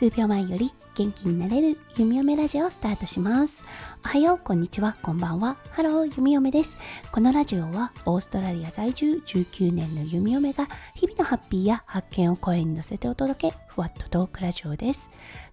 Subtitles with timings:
[0.00, 3.62] 数秒前より元気になれる弓嫁ラジオをスタートします。
[4.02, 5.58] おはよう、こんにちは、こんばんは。
[5.72, 6.78] ハロー、弓嫁です。
[7.12, 15.10] このラジオはオーストラリア在住19年の弓嫁が日々のハッピーや発見を声に乗せてお届け、ふわっとトークラジオです。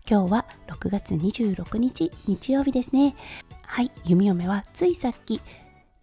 [0.09, 3.17] 今日は6月26日、日曜日ですね。
[3.63, 5.41] はい、弓嫁はついさっき、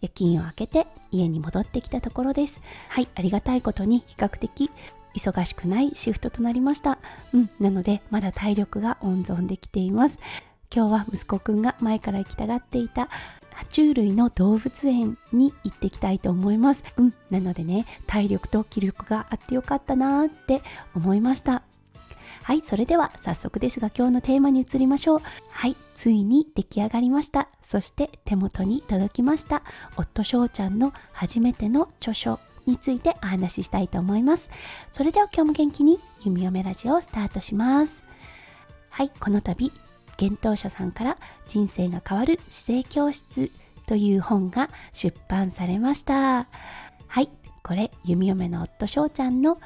[0.05, 2.61] 夜勤を明けて家に戻ってきたところです。
[2.89, 4.69] はい、ありがたいことに比較的
[5.15, 6.99] 忙しくないシフトとなりました。
[7.33, 10.19] うん、なのでまだ体力が温存できています。
[10.73, 13.09] 今日は息子くんが前から行きたがっていた
[13.55, 16.83] 爬虫類の動物園に行ってきたいと思います。
[16.97, 20.61] うん、なのでね、体力と気力があってよかったなーって
[20.93, 21.63] 思いました。
[22.45, 25.21] はい、それでは早速ですが今日のテーマに移りましょう。
[25.49, 27.49] はい、ついに出来上がりました。
[27.63, 29.63] そして手元に届きました。
[29.97, 34.51] 夫翔ちゃんの初めての著書についてお話ししたいと思います。
[34.91, 38.03] それでは今日も元気に弓嫁ラジオをスタートします。
[38.91, 39.71] はい、この度、
[40.21, 43.49] 幻冬舎さんから人生が変わる姿勢教室
[43.87, 46.45] という本が出版されました。
[47.07, 47.31] はい、
[47.63, 49.57] これ弓嫁の夫翔ちゃんの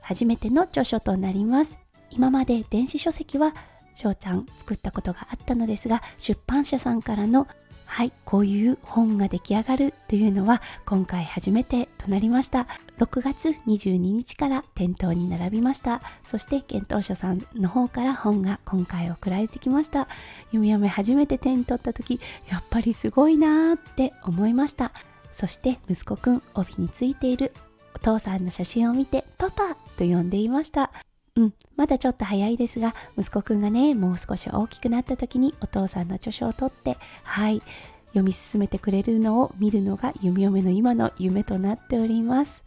[0.00, 1.78] 初めての著書となります。
[2.18, 3.54] 今まで電子書籍は
[3.94, 7.46] 翔ちゃん作ったことがあったのですが出版社さんからの
[7.86, 12.66] はい、こういう本が出来上がるというのは今回初めてとなりました。
[12.98, 16.02] 6月22日から店頭に並びました。
[16.22, 20.06] そして検討者さんの方から本が今回送られてきました。
[20.46, 24.92] 読み読め初めて手に取った時、やっぱりすごいなーって思いました。
[25.32, 27.54] そして息子くん帯についている
[27.94, 30.92] お父さんの写真を見てパパと呼んでいました。
[31.38, 37.62] うん、まだちょっと早いですが、息子くんがね、もう少し大きくなった時にお父さんの著書を取って、はい、
[38.08, 42.64] 読み進めてくれるのを見るのが弓嫁の今の夢となっております。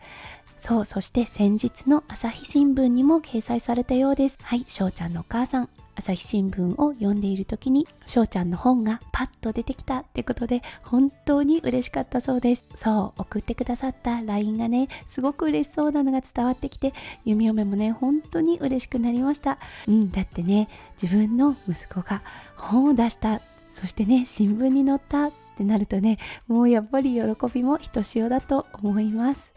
[0.58, 4.39] そう、そして先日の朝日新聞にも掲載されたようです。
[4.42, 5.69] はい、翔ちゃんのお母さん、
[6.02, 12.66] 朝日新聞を読んでいる時に翔ちゃんの本がパッと出てきたってことで本当に嬉しかったそうです。
[12.76, 14.20] そう送ってくださった。
[14.22, 19.60] LINE がねすごく嬉しそうなのが伝わってきて弓嫁もね本当に嬉しくなりました。
[19.88, 20.70] うんだってね
[21.00, 22.23] 自分の息子が
[22.58, 23.40] 本を出した。
[23.72, 26.17] そしてね新聞に載ったってなるとね
[26.48, 27.22] もうやっぱり喜
[27.54, 29.54] びもひとしおだと思います。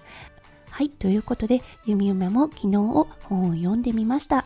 [0.69, 4.45] はいということで弓嫁も昨日を本を読んでみました。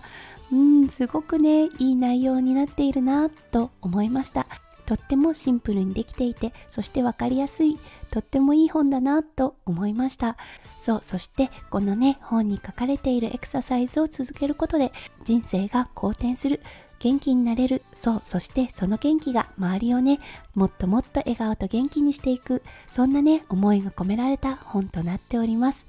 [0.50, 4.47] うん、すごくね、いい内容になっているなと思いました。
[4.86, 7.78] とってもシンプルにできていて、そしてわかりやすい、
[8.10, 10.38] とってもいい本だなと思いました。
[10.81, 14.92] そう、そしてこのね、本に書かれているエクササイズを続けることで
[15.25, 16.62] 人生が好転する。
[17.00, 17.82] 元気になれる。
[17.94, 20.20] そう、そしてその元気が周りをね、
[20.54, 22.62] もっともっと笑顔と元気にしていく。
[22.91, 25.87] そんなね、思いが込められた本となっております。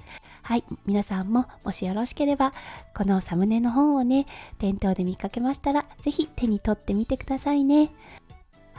[0.50, 2.54] はい、皆さんももしよろしければ、
[2.98, 4.26] このサムネの本をね、
[4.58, 7.92] 店頭で見かけましたら、是非手に取ってみてくださいね。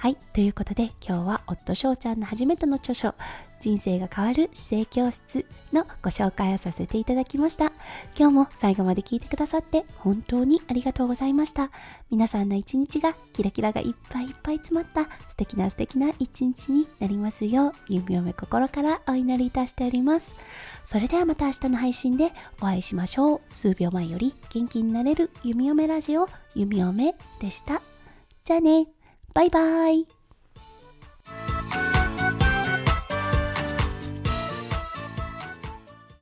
[0.00, 3.14] はい、ということで今日は夫翔ちゃんの初めての著書
[3.60, 5.44] 人生が変わる姿勢教室
[5.74, 7.66] のご紹介をさせていただきました。
[8.18, 11.70] 今日も最後まで聞いてくださって本当にありがとうございました。
[12.10, 20.34] 皆さんの一日がキラキラがいっぱいいっぱい詰まった素敵な素敵な一日になりますよう、弓嫁心からお祈りいたしております。
[20.86, 23.40] それではまた明日の配信でお会いしましょう。
[23.50, 27.82] 数秒前より元気になれる弓嫁ラジオ、弓嫁でした。
[28.46, 28.86] じゃあね。
[29.32, 30.06] バイバイ